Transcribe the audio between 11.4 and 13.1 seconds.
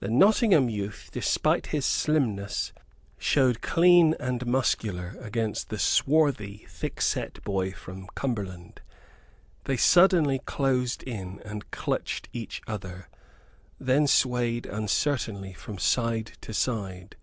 and clutched each other,